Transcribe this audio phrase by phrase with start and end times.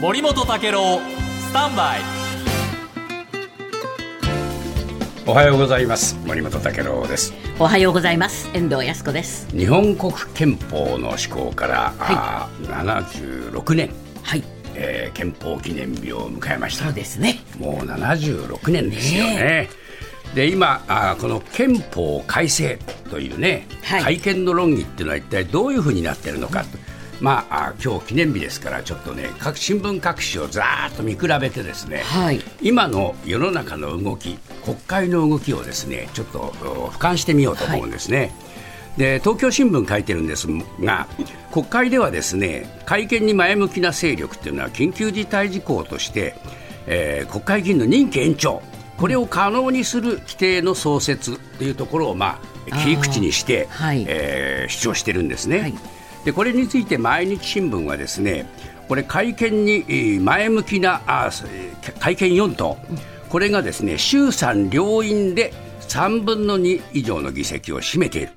[0.00, 1.00] 森本武郎
[1.40, 2.00] スタンバイ。
[5.26, 6.16] おはようございます。
[6.24, 7.32] 森本武郎です。
[7.58, 8.48] おはようございます。
[8.54, 9.48] 遠藤康子です。
[9.48, 13.90] 日本国憲法の施行から、はい、76年。
[14.22, 14.44] はい。
[14.76, 16.84] えー、憲法記念日を迎えました。
[16.84, 17.40] そうですね。
[17.58, 19.34] もう76年ですよね。
[19.34, 19.70] ね
[20.36, 22.78] で今あこの憲法改正
[23.10, 26.78] というね、はい、改憲の論議っていうのは一体どういうふうになってるのかと、
[27.20, 38.18] まあ、今日記念日ですからちょっとね各新聞各紙をざーっと見比べてですね、はい、今の世の中の動き国会の動きをですねちょっと俯瞰してみようと思うんですね。
[38.18, 38.32] はい。
[38.98, 40.48] で東京新聞書いてるんです
[40.80, 41.06] が
[41.52, 46.34] 国会ではですね会見に前向きな勢力っていうのは緊急事態事項として、
[46.86, 48.60] えー、国会議員の任期延長
[48.96, 52.40] これを可能にする規定の創設というところを、ま
[52.72, 55.58] あ、切り口にして、はい、えー、主張してるんですね。
[55.60, 55.74] はい
[56.24, 58.46] でこれについて毎日新聞はですね
[58.88, 61.30] これ会見に前向きなあ
[62.00, 62.78] 会見4党
[63.28, 68.32] これがですね衆参両院で3分の2以上の議席を占めている。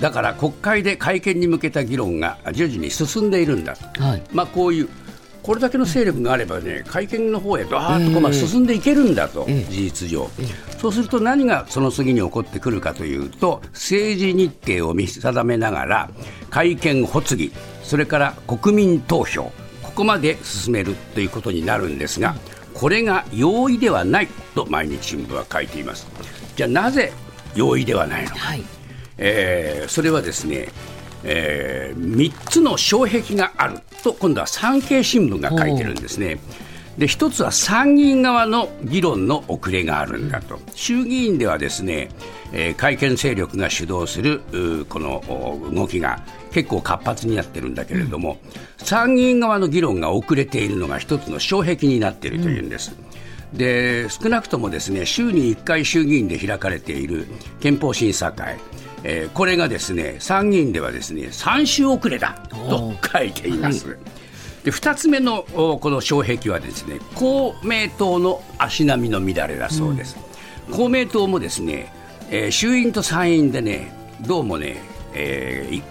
[0.00, 4.88] だから国会で会見に向けた議論が徐々に進んでいるんだと、はい、まあ、こういう
[5.42, 10.30] これだけの勢力があればね会見の方へバーッと進んでいけるんだと、事実上、
[10.78, 16.10] そうすると何がその次に起こってくるかというと政治日程を見定めながら
[16.50, 19.44] 会見発議それから国民投票
[19.82, 22.34] ここまで進めるということになるんですが
[22.74, 26.06] これが容易ではないと毎日新聞は書いています。
[26.56, 27.12] じゃあなぜ
[27.54, 28.64] 容易ではないのか、はい、
[29.18, 30.68] えー、それはですね
[31.24, 36.40] えー、3つの障壁があると今度は産経新聞が書いてるんですね。
[36.98, 42.10] で一つは参議院側の議論の遅れがあるんだと、衆議院ではですね、
[42.52, 44.42] えー、会見勢力が主導する
[44.88, 45.22] この
[45.72, 48.38] 動きが結構活発になってるんだけれども、
[48.78, 52.94] うん、参議院側の議論が遅れているのが一つの障壁になっているというんです。
[53.52, 57.26] うん、で少なくともですね週に1回衆議院で開かれている
[57.60, 58.58] 憲法審査会、
[59.02, 63.88] えー、これがですね参議院ではですね3週遅れだと書いています。
[63.88, 63.98] はい、
[64.64, 70.16] で2つ目のこの障壁はですね公明党の足並みの乱れだそうです。
[70.68, 71.92] うん、公明党もですね、
[72.30, 74.76] えー、衆院と参院でねどうもね、
[75.14, 75.82] えー、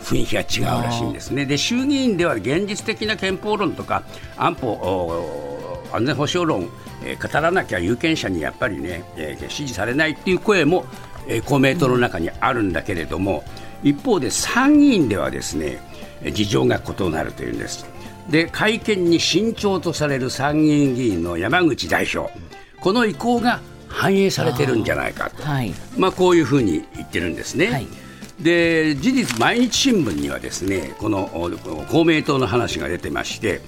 [0.00, 1.44] 雰囲気が違うらしいんですね。
[1.44, 4.02] で衆議院では現実的な憲法論とか
[4.36, 6.68] 安保安全保障論、
[7.04, 10.84] えー、語らなきゃ有権者にやっぱりね、えー、支持されないっていう声も
[11.28, 13.44] え公明党の中にあるんだけれども、
[13.82, 15.78] 一方で参議院ではですね
[16.32, 17.86] 事情が異なるというんです。
[18.30, 22.32] で会見に慎重とされる参議院議員の山口代表、
[22.80, 27.66] この意向が反映されてるんじゃないかと、はい、まあ、こういうふうに言ってるんですね。
[27.66, 27.86] はい、
[28.40, 31.28] で事実、毎日新聞にはですねこの
[31.90, 33.60] 公明党の話が出てまして、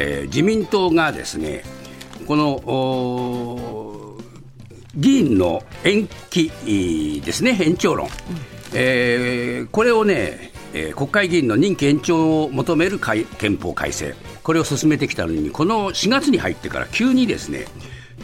[0.00, 1.64] えー、自民党がですね
[2.26, 4.16] この
[4.94, 6.50] 議員の延期
[7.24, 8.12] ですね、延長論、うん、
[8.74, 17.66] えー、これをね、えー、国会議員の任期延長を求める憲法改正、これを進めてきたのに、この4月に入ってから急にですね、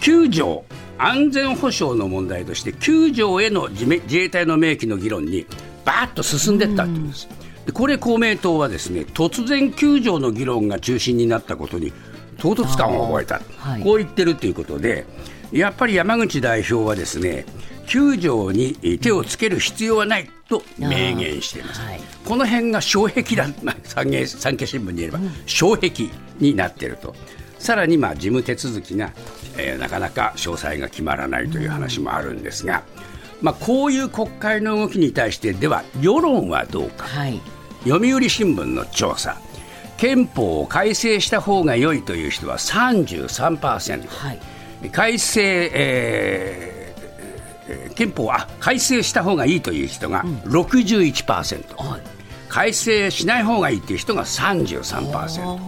[0.00, 0.64] 9条、
[0.98, 5.46] 安全保障の問題として、9条への自衛隊の明記の議論に、
[5.84, 7.28] ばーっと進んでいったっていうんです。
[7.28, 11.92] でこれ、公明党はですね突然、9条の議論が中心になったことに、
[12.38, 15.06] 唐突感を覚えた、はい、こう言ってるということで、
[15.52, 17.46] やっぱり山口代表はですね
[17.86, 27.14] 9条に手をつける必要はないと明言しています、はい、この辺が障壁だ、まあ、産経産経新聞に言えば、障壁になっていると。
[27.58, 29.12] さらにまあ事務手続きが、
[29.56, 32.82] えー、なかなか詳細が決まらないという話もあるんですが、
[33.44, 37.42] まあ、こういう国会の動きに対してでは世論はどうか、はい、
[37.84, 39.38] 読売新聞の調査。
[39.98, 44.90] 憲法を改正した方が良いという人は33%、はい。
[44.90, 51.90] 改正、えー、憲法あ改正した方がいいという人が61%、うん。
[51.90, 52.00] はい、
[52.48, 55.58] 改正しない方がいいという人が33%、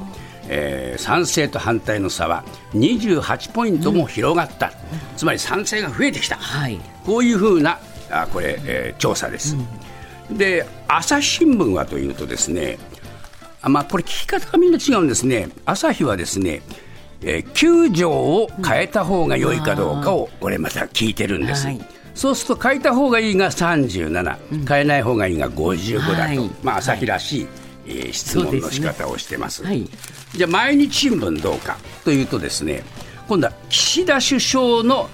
[0.48, 2.44] えー、賛成と反対の差は
[2.75, 4.72] 28ポイントも広がった、うん、
[5.16, 7.78] つまり賛成が増えてきた、はい、こういうふうな
[8.10, 9.56] あこれ、えー、調査です。
[10.31, 12.78] うん、で朝日新聞はというとですね
[13.62, 15.48] あまあ、これ聞き方がみんな違うんですね。
[15.64, 16.62] 朝日はですね
[17.22, 21.66] えー、9条を変えた方が良いかどうかをこれまた聞いてるんです。
[21.66, 21.81] はい。
[22.14, 27.46] そうすると変えた方がいいが37、うん、変えない方がいいが55だと、はい、まあ、朝日らしい、
[27.86, 29.56] えー、質問の仕方をしてます。
[29.56, 29.68] すね。
[29.68, 29.88] はい、
[30.34, 32.84] じゃあ、毎日新聞どうかというとですね、
[33.28, 35.08] 今度は岸田首相の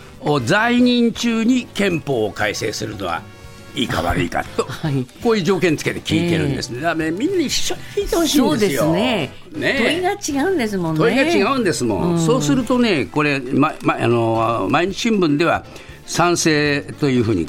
[0.44, 3.22] 在任中に憲法を改正するのは
[3.74, 5.06] いいか悪いかと、 はい。
[5.22, 8.92] こういう条件つけて聞いてるんですね、だからねみんな一緒に聞いてほしいんそうですですよ。
[8.92, 11.00] ねね問いが違うんですもんね。
[11.00, 15.64] 問いが違うんですもん、そうするとね、これ、まま、あの毎日新聞では
[16.06, 17.46] 賛成というふうに、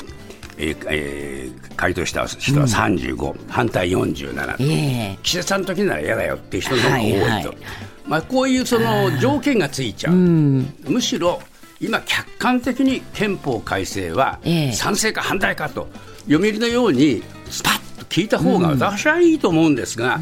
[0.57, 5.19] えーえー回答した人は35、反対47、ええ。
[5.23, 7.57] 岸田さんの時なら嫌だよっていう人の方が多いと、はいはい
[8.05, 11.41] まあ、こういうその条件がついちゃう、むしろ
[11.79, 14.71] 今、客観的に憲法改正はええ。
[14.71, 15.89] 賛成か反対かと、
[16.29, 20.19] 読売のようにスパッと聞いた方が私はいいと思うんですが、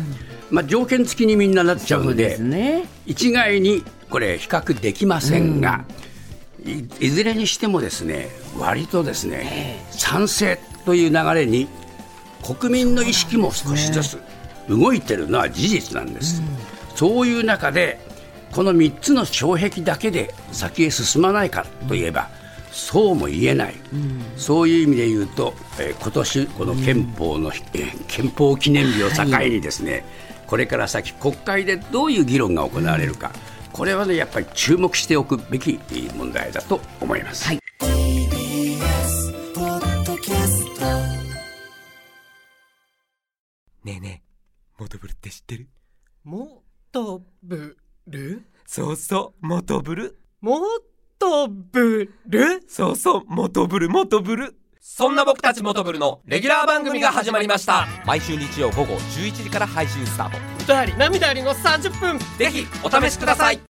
[0.49, 2.85] まあ、条件付きにみんななっちゃうのでね。
[3.05, 5.93] 一概にこれ、比較できませんが、い
[6.99, 11.67] いずれにしてもですね割とですね賛成という流れに
[12.43, 14.19] 国民の意識も少しずつ
[14.69, 16.41] 動いてるのは事実なんです。
[16.95, 17.99] そういう中で
[18.51, 22.29] この3つの障壁だけで先へ進まないかといえば、
[22.71, 23.75] そうも言えない、
[24.35, 30.03] そういう意味で言うと、えー今年この憲法の、えー憲法記念日を境にですね、
[30.47, 33.31] これから先国会でどういう議論が行われるか、
[33.71, 37.45] これはねやっぱり注目しておくべきえー問題だと思います。
[37.47, 37.59] はい
[43.83, 45.67] ねえねえ、モトブルって知ってる？
[46.23, 47.77] もとぶ
[48.07, 50.19] るそうそう、モトブル。
[50.39, 50.59] も
[51.17, 54.55] とぶるそうそう、モトブル、モトブル。
[54.79, 57.87] そんな僕たちモトブルのレギュラー番組が始まりました。
[58.05, 60.50] 毎週日曜午後11時から配信スタート。
[60.61, 63.61] 歌あり涙ありの30分ぜひお試しください。